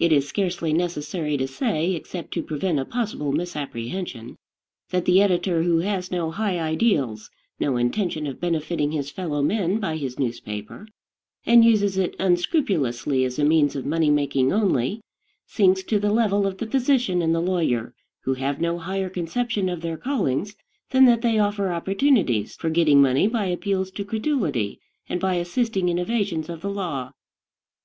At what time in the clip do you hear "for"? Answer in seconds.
22.56-22.68